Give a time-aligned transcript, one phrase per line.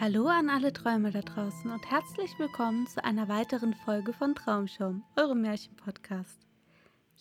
[0.00, 5.04] Hallo an alle Träumer da draußen und herzlich willkommen zu einer weiteren Folge von Traumschaum,
[5.14, 6.38] eurem Märchenpodcast.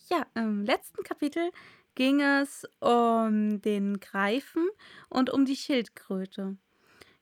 [0.10, 1.52] Ja, im letzten Kapitel
[1.96, 4.66] ging es um den Greifen
[5.10, 6.56] und um die Schildkröte.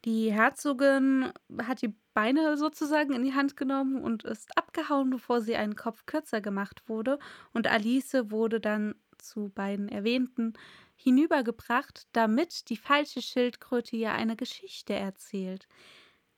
[0.06, 1.32] Die Herzogin
[1.64, 6.06] hat die Beine sozusagen in die Hand genommen und ist abgehauen, bevor sie einen Kopf
[6.06, 7.18] kürzer gemacht wurde.
[7.52, 10.54] Und Alice wurde dann zu beiden erwähnten
[10.98, 15.68] hinübergebracht, damit die falsche Schildkröte ihr eine Geschichte erzählt.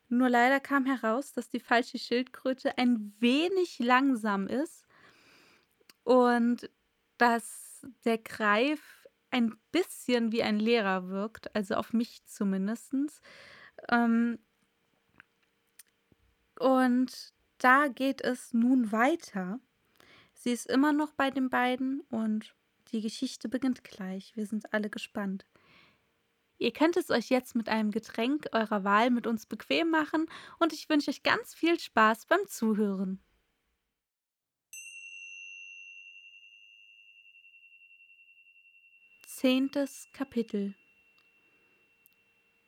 [0.10, 4.86] Nur leider kam heraus, dass die falsche Schildkröte ein wenig langsam ist
[6.04, 6.70] und
[7.18, 12.94] dass der Greif ein bisschen wie ein Lehrer wirkt, also auf mich zumindest.
[13.90, 14.40] Ähm
[16.60, 19.60] und da geht es nun weiter.
[20.34, 22.56] Sie ist immer noch bei den beiden und
[22.90, 24.36] die Geschichte beginnt gleich.
[24.36, 25.46] Wir sind alle gespannt.
[26.58, 30.26] Ihr könnt es euch jetzt mit einem Getränk eurer Wahl mit uns bequem machen
[30.60, 33.24] und ich wünsche euch ganz viel Spaß beim Zuhören.
[39.26, 40.76] Zehntes Kapitel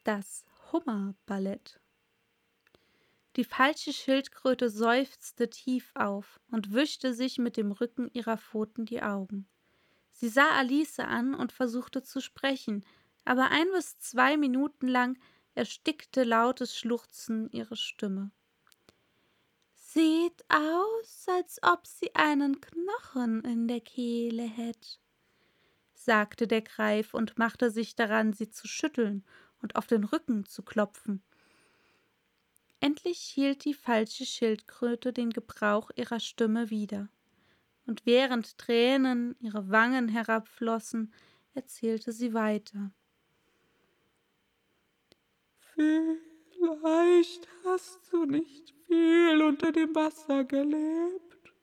[0.06, 1.82] Das Hummerballett
[3.36, 9.02] Die falsche Schildkröte seufzte tief auf und wischte sich mit dem Rücken ihrer Pfoten die
[9.02, 9.51] Augen.
[10.12, 12.86] Sie sah Alice an und versuchte zu sprechen,
[13.26, 15.18] aber ein bis zwei Minuten lang
[15.56, 18.32] erstickte lautes Schluchzen ihre Stimme.
[19.74, 25.00] Sieht aus, als ob sie einen Knochen in der Kehle hätte,
[25.94, 29.26] sagte der Greif und machte sich daran, sie zu schütteln
[29.62, 31.22] und auf den Rücken zu klopfen.
[32.80, 37.10] Endlich hielt die falsche Schildkröte den Gebrauch ihrer Stimme wieder
[37.91, 41.13] und während Tränen ihre Wangen herabflossen,
[41.56, 42.94] erzählte sie weiter.
[45.75, 51.53] Vielleicht hast du nicht viel unter dem Wasser gelebt.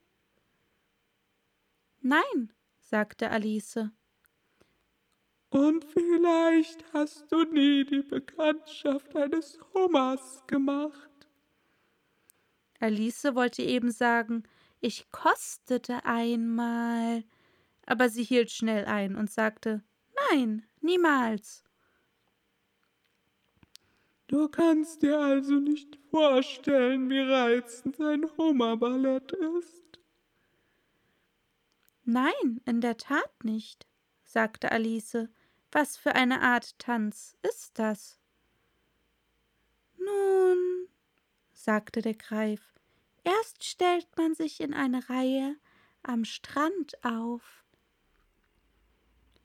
[2.02, 3.88] Nein, sagte Alice.
[5.48, 11.08] Und vielleicht hast du nie die Bekanntschaft eines Hummers gemacht.
[12.80, 14.44] Alice wollte eben sagen,
[14.80, 17.24] ich kostete einmal.
[17.86, 19.82] Aber sie hielt schnell ein und sagte
[20.30, 21.64] Nein, niemals.
[24.26, 29.98] Du kannst dir also nicht vorstellen, wie reizend ein Hummerballett ist.
[32.04, 33.86] Nein, in der Tat nicht,
[34.24, 35.28] sagte Alice.
[35.72, 38.18] Was für eine Art Tanz ist das?
[39.98, 40.88] Nun,
[41.52, 42.77] sagte der Greif,
[43.28, 45.56] Erst stellt man sich in eine Reihe
[46.02, 47.62] am Strand auf.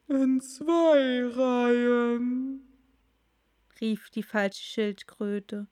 [0.08, 2.66] In zwei Reihen,
[3.82, 5.68] rief die falsche Schildkröte.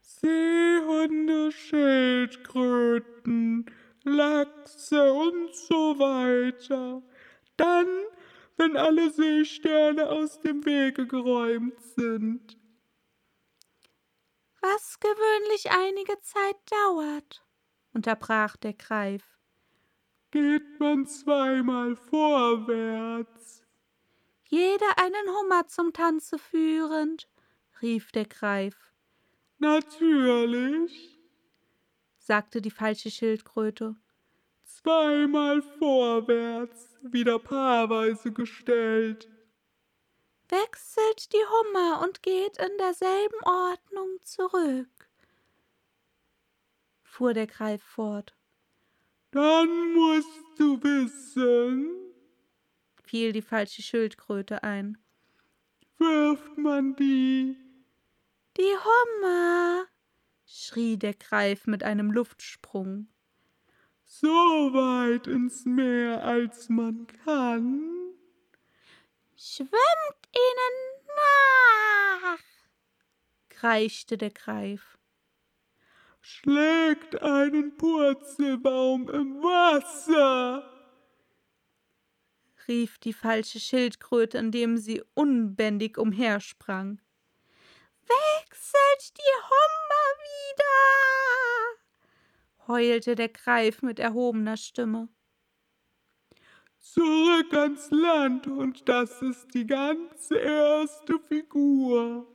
[0.00, 3.66] Seehunde, Schildkröten,
[4.02, 7.04] Lachse und so weiter.
[7.56, 7.86] Dann,
[8.56, 12.56] wenn alle Seesterne aus dem Wege geräumt sind
[14.62, 17.44] was gewöhnlich einige Zeit dauert,
[17.92, 19.24] unterbrach der Greif.
[20.30, 23.64] Geht man zweimal vorwärts.
[24.48, 27.28] Jeder einen Hummer zum Tanze führend,
[27.82, 28.92] rief der Greif.
[29.58, 31.18] Natürlich,
[32.18, 33.96] sagte die falsche Schildkröte.
[34.64, 39.31] Zweimal vorwärts, wieder paarweise gestellt
[40.52, 45.08] wechselt die Hummer und geht in derselben Ordnung zurück,
[47.02, 48.36] fuhr der Greif fort.
[49.30, 50.28] Dann musst
[50.58, 51.90] du wissen,
[53.02, 54.98] fiel die falsche Schildkröte ein.
[55.98, 57.56] Wirft man die?
[58.58, 59.86] Die Hummer,
[60.44, 63.08] schrie der Greif mit einem Luftsprung.
[64.04, 67.88] So weit ins Meer, als man kann.
[69.34, 72.38] Schwimmt ihnen nach,
[73.48, 74.98] kreischte der Greif.
[76.20, 80.68] Schlägt einen Purzelbaum im Wasser,
[82.68, 87.00] rief die falsche Schildkröte, indem sie unbändig umhersprang.
[88.02, 90.08] Wechselt die Hummer
[90.56, 90.68] wieder,
[92.68, 95.08] heulte der Greif mit erhobener Stimme.
[96.82, 102.26] Zurück ans Land und das ist die ganze erste Figur,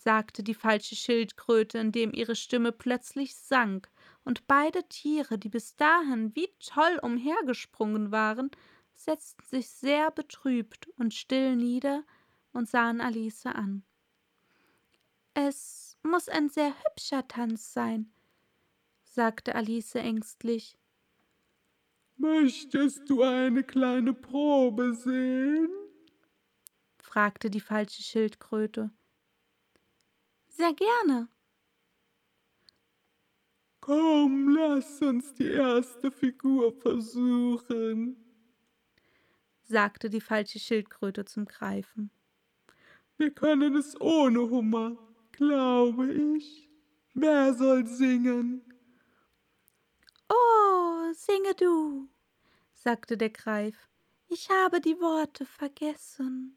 [0.00, 3.90] sagte die falsche Schildkröte, indem ihre Stimme plötzlich sank,
[4.24, 8.52] und beide Tiere, die bis dahin wie toll umhergesprungen waren,
[8.94, 12.04] setzten sich sehr betrübt und still nieder
[12.52, 13.82] und sahen Alice an.
[15.34, 18.12] Es muss ein sehr hübscher Tanz sein,
[19.02, 20.79] sagte Alice ängstlich.
[22.20, 25.70] Möchtest du eine kleine Probe sehen?
[26.98, 28.90] fragte die falsche Schildkröte.
[30.48, 31.28] Sehr gerne.
[33.80, 38.16] Komm, lass uns die erste Figur versuchen,
[39.62, 42.10] sagte die falsche Schildkröte zum Greifen.
[43.16, 44.98] Wir können es ohne Hummer,
[45.32, 46.68] glaube ich.
[47.14, 48.69] Wer soll singen?
[51.14, 52.08] Singe du,
[52.74, 53.88] sagte der Greif.
[54.28, 56.56] Ich habe die Worte vergessen.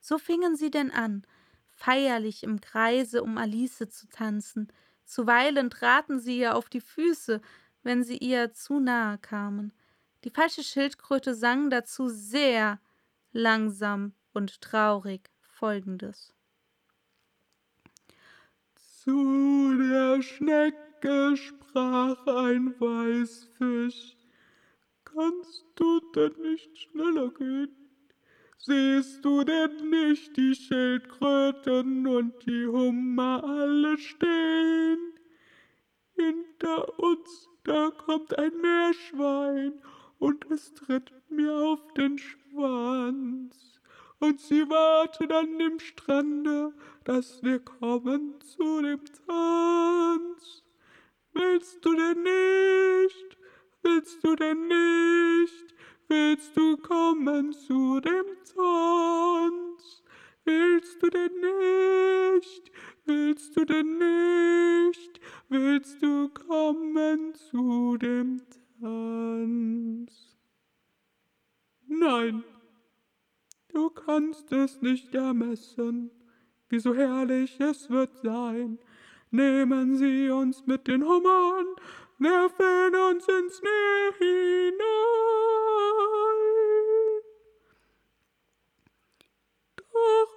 [0.00, 1.26] So fingen sie denn an,
[1.70, 4.68] feierlich im Kreise um Alice zu tanzen.
[5.04, 7.40] Zuweilen traten sie ihr auf die Füße,
[7.82, 9.72] wenn sie ihr zu nahe kamen.
[10.24, 12.80] Die falsche Schildkröte sang dazu sehr
[13.32, 16.32] langsam und traurig folgendes.
[18.74, 20.93] Zu der Schnecke
[21.36, 24.16] sprach ein Weißfisch,
[25.04, 27.68] kannst du denn nicht schneller gehen?
[28.56, 35.12] Siehst du denn nicht die Schildkröten und die Hummer alle stehen?
[36.16, 39.82] Hinter uns, da kommt ein Meerschwein
[40.18, 43.78] und es tritt mir auf den Schwanz.
[44.20, 46.72] Und sie warten an dem Strande,
[47.04, 50.63] dass wir kommen zu dem Tanz.
[51.34, 53.38] Willst du denn nicht?
[53.82, 55.74] Willst du denn nicht?
[56.08, 60.02] Willst du kommen zu dem Tanz?
[60.44, 62.70] Willst du denn nicht?
[63.04, 65.20] Willst du denn nicht?
[65.48, 68.40] Willst du kommen zu dem
[68.80, 70.36] Tanz?
[71.86, 72.44] Nein,
[73.68, 76.10] du kannst es nicht ermessen,
[76.68, 78.78] wie so herrlich es wird sein.
[79.34, 81.66] Nehmen Sie uns mit den Hummern,
[82.18, 84.78] werfen uns ins Meer hinein.
[89.74, 90.34] Doch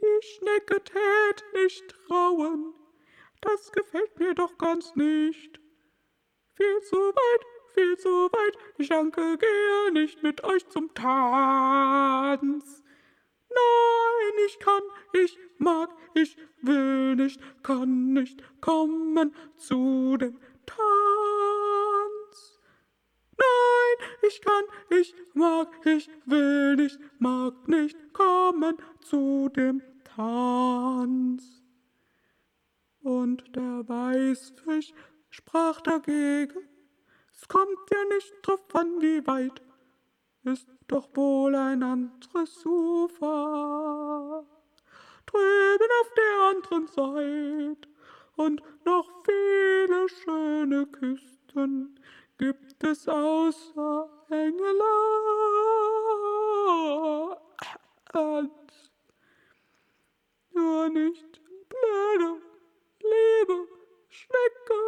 [0.00, 2.72] die Schnecke tät nicht trauen,
[3.42, 5.60] das gefällt mir doch ganz nicht.
[6.54, 12.82] Viel zu weit, viel zu weit, ich Anke gehe nicht mit euch zum Tanz.
[13.50, 20.78] Nein, ich kann, ich mag, ich will nicht, kann nicht kommen zu dem Tanz.
[23.38, 31.62] Nein, ich kann, ich mag, ich will nicht, mag nicht kommen zu dem Tanz.
[33.00, 34.92] Und der Weißfisch
[35.30, 36.68] sprach dagegen,
[37.32, 39.62] es kommt ja nicht drauf an, wie weit,
[40.44, 44.44] ist doch wohl ein anderes Ufer.
[45.26, 47.88] Drüben auf der anderen Seite
[48.36, 52.00] und noch viele schöne Küsten
[52.38, 54.78] gibt es außer England.
[60.52, 62.40] Nur nicht blöde,
[63.00, 63.68] liebe
[64.08, 64.80] Schnecke.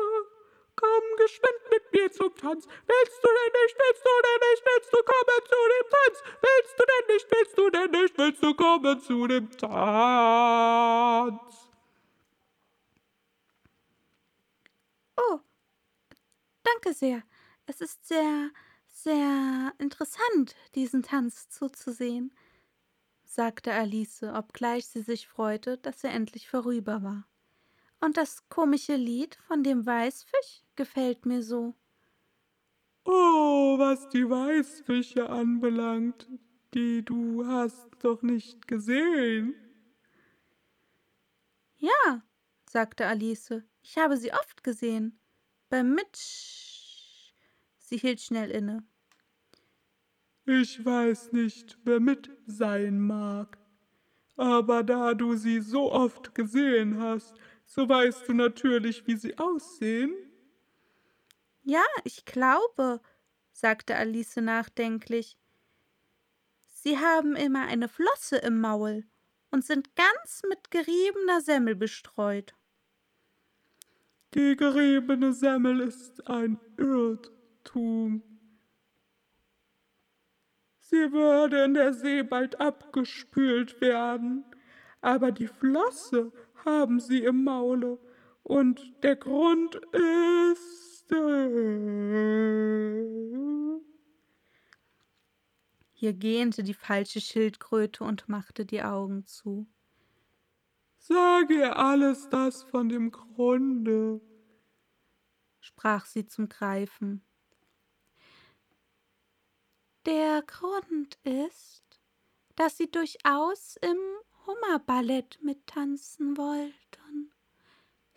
[0.76, 2.66] Komm geschwind mit mir zum Tanz.
[2.66, 6.16] Willst du denn nicht, willst du denn nicht, willst du kommen zu dem Tanz?
[6.42, 11.40] Willst du denn nicht, willst du denn nicht, willst du kommen zu dem Tanz?
[15.16, 15.40] Oh,
[16.62, 17.22] danke sehr.
[17.66, 18.50] Es ist sehr,
[18.86, 22.34] sehr interessant, diesen Tanz zuzusehen,
[23.24, 27.26] sagte Alice, obgleich sie sich freute, dass er endlich vorüber war.
[28.00, 31.74] Und das komische Lied von dem Weißfisch gefällt mir so.
[33.12, 36.28] Oh, was die Weißfische anbelangt,
[36.74, 39.56] die du hast doch nicht gesehen.
[41.78, 42.22] Ja,
[42.68, 45.18] sagte Alice, ich habe sie oft gesehen.
[45.70, 47.32] Beim Mitsch.
[47.78, 48.84] Sie hielt schnell inne.
[50.46, 53.58] Ich weiß nicht, wer mit sein mag,
[54.36, 57.34] aber da du sie so oft gesehen hast,
[57.66, 60.29] so weißt du natürlich, wie sie aussehen.
[61.70, 63.00] Ja, ich glaube,
[63.52, 65.38] sagte Alice nachdenklich.
[66.66, 69.04] Sie haben immer eine Flosse im Maul
[69.52, 72.56] und sind ganz mit geriebener Semmel bestreut.
[74.34, 78.24] Die geriebene Semmel ist ein Irrtum.
[80.80, 84.44] Sie würde in der See bald abgespült werden,
[85.02, 86.32] aber die Flosse
[86.64, 88.00] haben sie im Maule.
[88.42, 90.89] Und der Grund ist.
[95.92, 99.66] Hier gähnte die falsche Schildkröte und machte die Augen zu.
[100.98, 104.20] Sage ihr alles das von dem Grunde,
[105.58, 107.24] sprach sie zum Greifen.
[110.06, 112.00] Der Grund ist,
[112.54, 113.98] dass sie durchaus im
[114.46, 116.89] Hummerballett mittanzen wollten.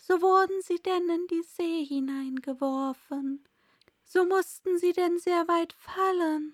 [0.05, 3.47] So wurden sie denn in die See hineingeworfen,
[4.03, 6.53] so mussten sie denn sehr weit fallen,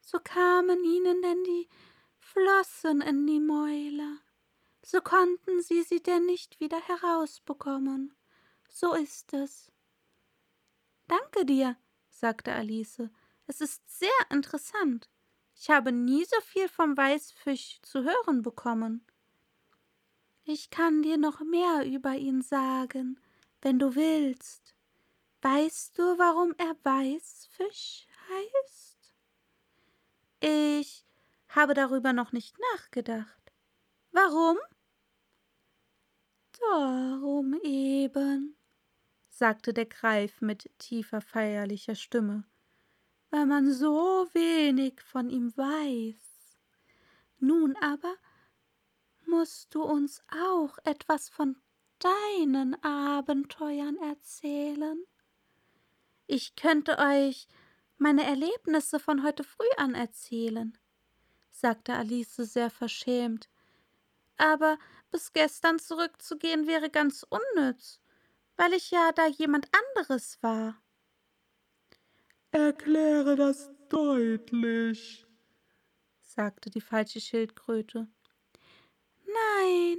[0.00, 1.68] so kamen ihnen denn die
[2.18, 4.20] Flossen in die Mäuler,
[4.82, 8.14] so konnten sie sie denn nicht wieder herausbekommen.
[8.70, 9.70] So ist es.
[11.08, 11.76] Danke dir,
[12.08, 13.10] sagte Alice.
[13.46, 15.10] Es ist sehr interessant.
[15.54, 19.06] Ich habe nie so viel vom Weißfisch zu hören bekommen.
[20.46, 23.20] Ich kann dir noch mehr über ihn sagen,
[23.60, 24.74] wenn du willst.
[25.42, 29.14] Weißt du, warum er Weißfisch heißt?
[30.40, 31.04] Ich
[31.48, 33.52] habe darüber noch nicht nachgedacht.
[34.12, 34.56] Warum?
[36.70, 38.56] Darum eben,
[39.28, 42.44] sagte der Greif mit tiefer feierlicher Stimme
[43.30, 46.58] weil man so wenig von ihm weiß.
[47.38, 48.14] Nun aber
[49.26, 51.56] musst du uns auch etwas von
[51.98, 55.04] deinen Abenteuern erzählen.
[56.26, 57.48] Ich könnte euch
[57.98, 60.76] meine Erlebnisse von heute früh an erzählen,
[61.50, 63.48] sagte Alice sehr verschämt.
[64.36, 64.78] Aber
[65.10, 68.00] bis gestern zurückzugehen wäre ganz unnütz,
[68.56, 70.82] weil ich ja da jemand anderes war.
[72.50, 75.26] Erkläre das deutlich,
[76.20, 78.08] sagte die falsche Schildkröte.
[79.36, 79.98] Nein,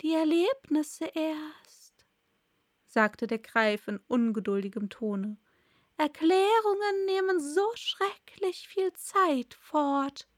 [0.00, 2.06] die Erlebnisse erst,
[2.86, 5.38] sagte der Greif in ungeduldigem Tone.
[5.96, 10.28] Erklärungen nehmen so schrecklich viel Zeit fort.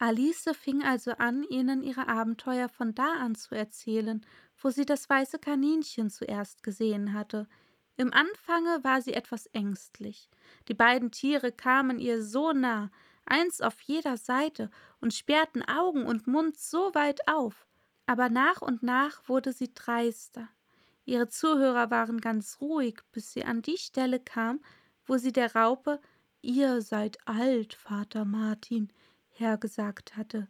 [0.00, 4.26] Alice fing also an, ihnen ihre Abenteuer von da an zu erzählen,
[4.60, 7.46] wo sie das weiße Kaninchen zuerst gesehen hatte,
[7.96, 10.28] im Anfange war sie etwas ängstlich.
[10.66, 12.90] Die beiden Tiere kamen ihr so nah,
[13.26, 17.66] eins auf jeder Seite, und sperrten Augen und Mund so weit auf.
[18.06, 20.48] Aber nach und nach wurde sie dreister.
[21.04, 24.60] Ihre Zuhörer waren ganz ruhig, bis sie an die Stelle kam,
[25.04, 26.00] wo sie der Raupe
[26.44, 28.92] Ihr seid alt, Vater Martin,
[29.30, 30.46] hergesagt hatte.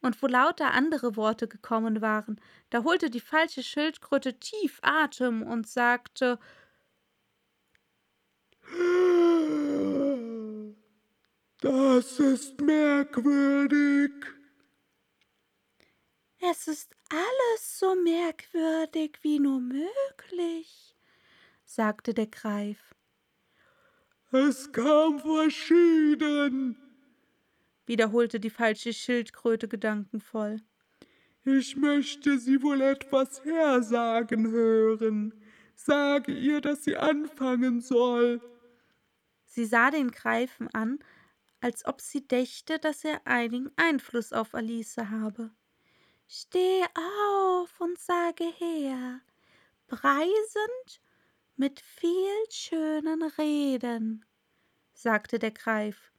[0.00, 5.66] Und wo lauter andere Worte gekommen waren, da holte die falsche Schildkröte tief Atem und
[5.66, 6.38] sagte
[11.66, 14.12] das ist merkwürdig.
[16.38, 20.94] Es ist alles so merkwürdig wie nur möglich,
[21.64, 22.94] sagte der Greif.
[24.30, 26.76] Es kam verschieden,
[27.86, 30.60] wiederholte die falsche Schildkröte gedankenvoll.
[31.44, 35.34] Ich möchte sie wohl etwas hersagen hören.
[35.74, 38.40] Sage ihr, dass sie anfangen soll.
[39.46, 40.98] Sie sah den Greifen an,
[41.60, 45.50] als ob sie dächte, dass er einigen Einfluss auf Alice habe.
[46.28, 49.20] Steh auf und sage her,
[49.86, 51.00] preisend
[51.56, 54.24] mit viel schönen Reden,
[54.92, 56.12] sagte der Greif.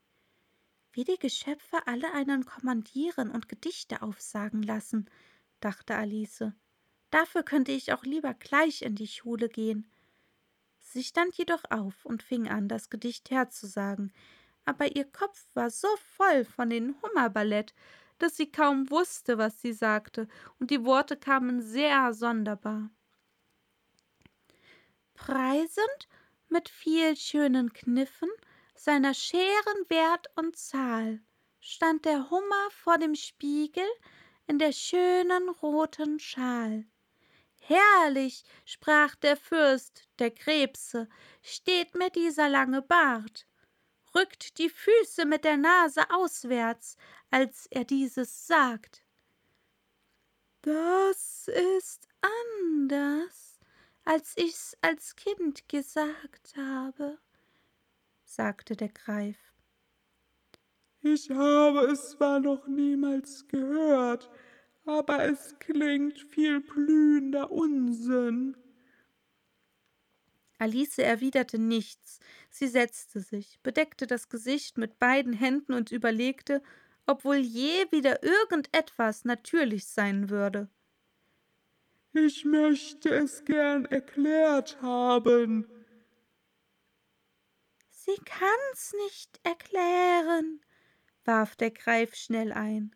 [0.91, 5.10] Wie die Geschöpfe alle einen kommandieren und Gedichte aufsagen lassen,
[5.60, 6.51] dachte Alice.
[7.12, 9.88] Dafür könnte ich auch lieber gleich in die Schule gehen.
[10.79, 14.12] Sie stand jedoch auf und fing an, das Gedicht herzusagen,
[14.68, 17.74] aber ihr Kopf war so voll von dem Hummerballett,
[18.20, 20.28] dass sie kaum wusste, was sie sagte,
[20.60, 22.90] und die Worte kamen sehr sonderbar.
[25.14, 26.10] Preisend
[26.50, 28.30] mit viel schönen Kniffen
[28.76, 31.22] seiner Scheren Wert und Zahl
[31.62, 33.88] stand der Hummer vor dem Spiegel
[34.48, 36.86] in der schönen roten Schal.
[37.60, 41.08] Herrlich, sprach der Fürst der Krebse,
[41.42, 43.47] steht mir dieser lange Bart,
[44.18, 46.98] rückt die Füße mit der Nase auswärts,
[47.30, 49.04] als er dieses sagt.
[50.62, 53.60] Das ist anders,
[54.04, 57.20] als ich's als Kind gesagt habe,
[58.26, 59.38] sagte der Greif.
[61.02, 64.30] Ich habe es zwar noch niemals gehört,
[64.86, 68.58] aber es klingt viel blühender Unsinn.
[70.60, 72.20] Alice erwiderte nichts.
[72.50, 76.62] Sie setzte sich, bedeckte das Gesicht mit beiden Händen und überlegte,
[77.06, 80.70] ob wohl je wieder irgendetwas natürlich sein würde.
[82.14, 85.68] Ich möchte es gern erklärt haben.
[87.90, 90.62] Sie kann's nicht erklären,
[91.26, 92.96] warf der Greif schnell ein.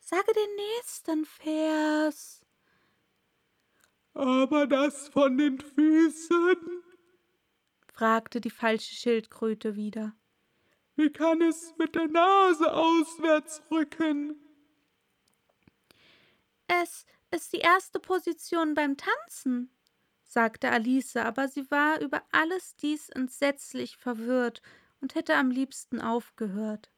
[0.00, 2.44] Sage den nächsten Vers,
[4.14, 6.82] Aber das von den Füßen?
[8.02, 10.12] Fragte die falsche Schildkröte wieder.
[10.96, 14.34] Wie kann es mit der Nase auswärts rücken?
[16.66, 19.70] Es ist die erste Position beim Tanzen,
[20.24, 24.62] sagte Alice, aber sie war über alles dies entsetzlich verwirrt
[25.00, 26.90] und hätte am liebsten aufgehört.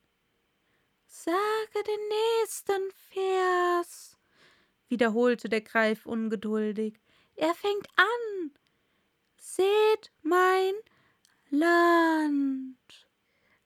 [1.06, 2.08] Sage den
[2.40, 4.16] nächsten Vers,
[4.88, 6.99] wiederholte der Greif ungeduldig.
[7.37, 8.52] Er fängt an.
[9.37, 10.73] Seht mein
[11.58, 12.76] Land.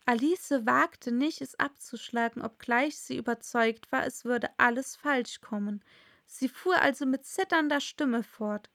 [0.05, 5.85] Alice wagte nicht, es abzuschlagen, obgleich sie überzeugt war, es würde alles falsch kommen.
[6.27, 8.71] Sie fuhr also mit zitternder Stimme fort.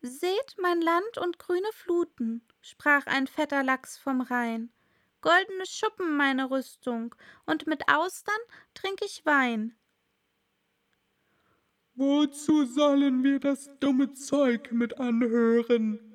[0.00, 4.72] Seht mein Land und grüne Fluten, sprach ein fetter Lachs vom Rhein.
[5.20, 7.14] Goldene Schuppen meine Rüstung,
[7.46, 8.40] und mit Austern
[8.74, 9.76] trink ich Wein.
[11.94, 16.11] Wozu sollen wir das dumme Zeug mit anhören,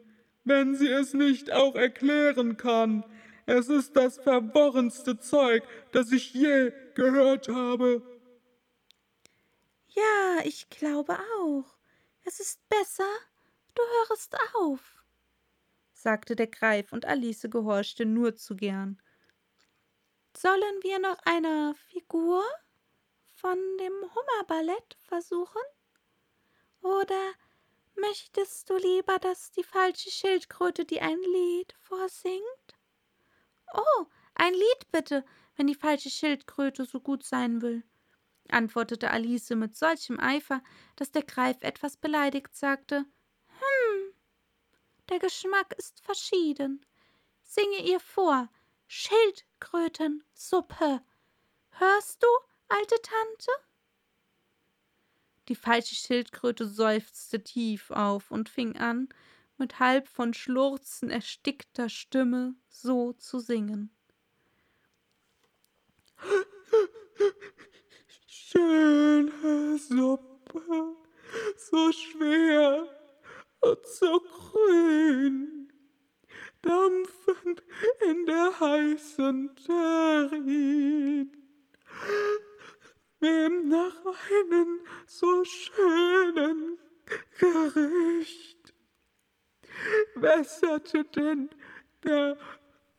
[0.48, 3.04] wenn sie es nicht auch erklären kann?
[3.46, 8.02] Es ist das verworrenste Zeug, das ich je gehört habe.
[9.88, 11.78] Ja, ich glaube auch.
[12.24, 13.08] Es ist besser,
[13.74, 15.04] du hörest auf,
[15.94, 19.02] sagte der Greif, und Alice gehorchte nur zu gern.
[20.36, 22.44] Sollen wir noch eine Figur
[23.34, 25.62] von dem Hummerballett versuchen?
[26.82, 27.34] Oder
[27.98, 32.44] möchtest du lieber, dass die falsche Schildkröte dir ein Lied vorsingt?
[33.74, 34.06] Oh,
[34.36, 37.84] ein Lied bitte, wenn die falsche Schildkröte so gut sein will,
[38.50, 40.64] antwortete Alice mit solchem Eifer,
[40.96, 43.06] dass der Greif etwas beleidigt sagte.
[43.48, 44.14] Hm,
[45.10, 46.86] der Geschmack ist verschieden.
[47.44, 48.50] Singe ihr vor,
[48.88, 51.02] Schildkrötensuppe.
[51.72, 52.28] Hörst du,
[52.68, 53.52] alte Tante?
[55.48, 59.08] Die falsche Schildkröte seufzte tief auf und fing an,
[59.58, 63.90] mit halb von Schlurzen erstickter Stimme so zu singen.
[68.28, 70.96] Schöne Suppe,
[71.56, 72.88] so schwer
[73.62, 75.72] und so grün,
[76.62, 77.64] dampfend
[78.10, 81.32] in der heißen Terrin.
[83.20, 86.78] Wem nach einem so schönen
[87.40, 88.74] Gericht
[90.16, 91.50] wässerte denn
[92.04, 92.38] der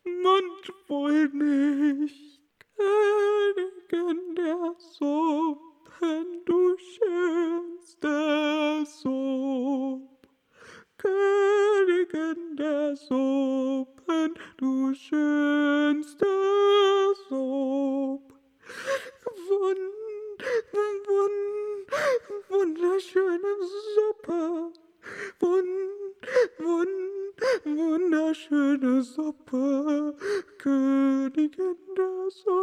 [0.04, 2.40] Mund wohl nicht,
[2.76, 10.26] Königin der Suppen, du schönste Supp.
[10.96, 16.26] Königin der Suppen, du schönste
[17.28, 18.32] Supp.
[19.48, 20.42] Wund,
[21.06, 21.57] wund,
[22.58, 23.54] wunderschöne
[23.94, 24.72] Suppe,
[25.40, 25.66] wund,
[26.58, 30.14] Wund, wunderschöne Suppe,
[30.58, 32.54] Königin der Suppen.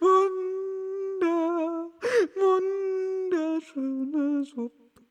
[0.00, 1.90] Wunder,
[2.34, 5.02] wunderschöne Suppe.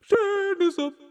[0.00, 1.04] Schöne Suppe,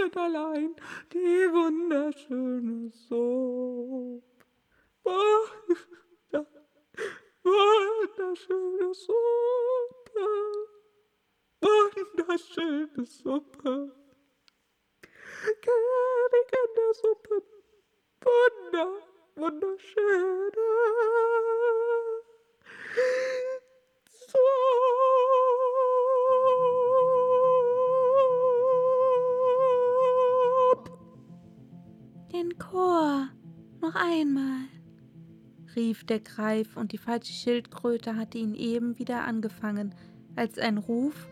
[0.00, 0.76] Preisen allein,
[1.12, 4.24] die wunderschöne Supp.
[7.42, 10.26] Wunderschöne Suppe,
[11.60, 13.92] wunderschöne Suppe.
[15.62, 17.42] Königin der Suppe,
[18.22, 18.88] Wunder,
[19.36, 20.66] wunderschöne
[24.08, 25.19] Suppe.
[32.40, 33.28] Den Chor
[33.82, 34.64] noch einmal,
[35.76, 39.94] rief der Greif, und die falsche Schildkröte hatte ihn eben wieder angefangen,
[40.36, 41.28] als ein Ruf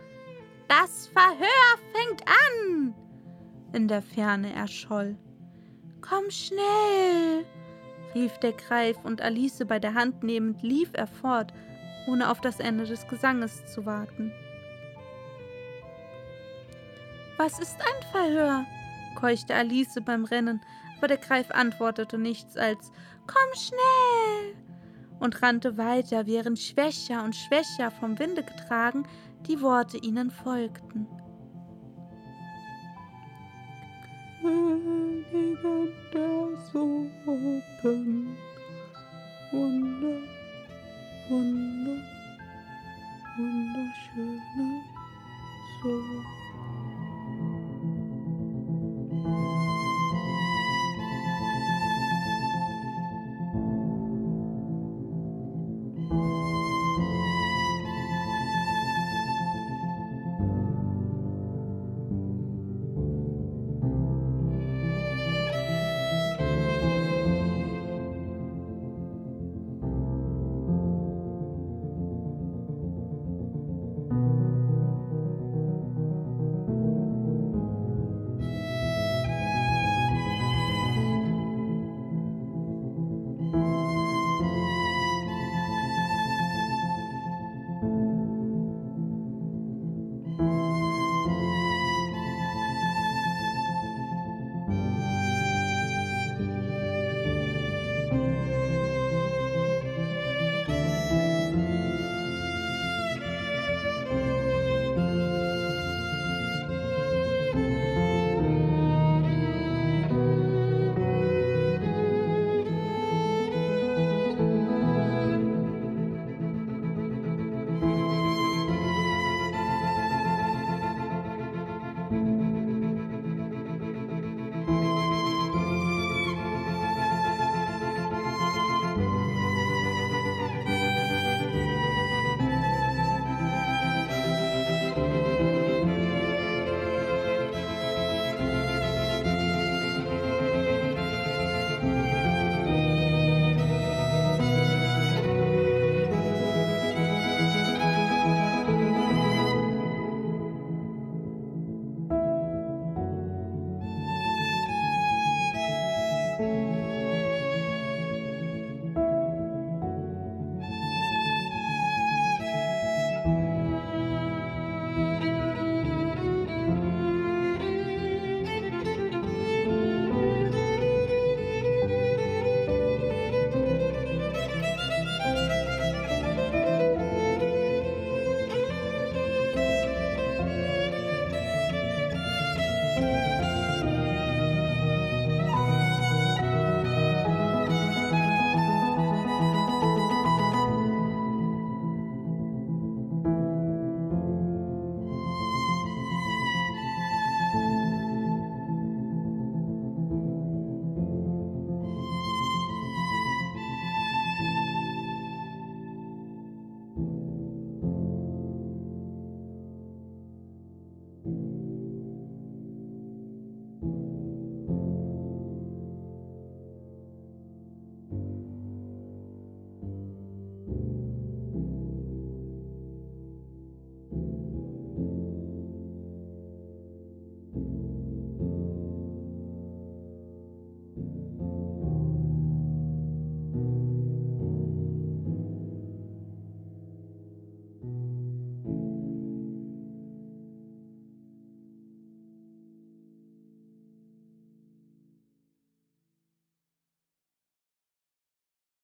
[0.69, 2.95] Das Verhör fängt an
[3.73, 5.17] in der Ferne erscholl.
[6.03, 7.47] Komm schnell!
[8.15, 11.55] rief der Greif, und Alice bei der Hand nehmend lief er fort,
[12.07, 14.31] ohne auf das Ende des Gesanges zu warten.
[17.39, 18.67] Was ist ein Verhör?
[19.15, 20.61] keuchte Alice beim Rennen,
[20.99, 22.93] aber der Greif antwortete nichts als
[23.27, 24.55] Komm schnell
[25.21, 29.07] und rannte weiter, während schwächer und schwächer vom Winde getragen
[29.47, 31.07] die Worte ihnen folgten.
[34.41, 35.59] Königin
[36.13, 37.63] der Suppen,
[39.53, 40.21] Wunder,
[41.29, 42.03] Wunder,
[43.37, 44.83] wunderschöne
[45.83, 46.25] Suppe.